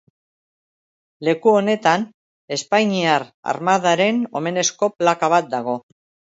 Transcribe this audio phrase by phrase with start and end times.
[1.27, 2.07] Leku honetan
[2.57, 5.81] Espainiar Armadaren omenezko plaka bat dago.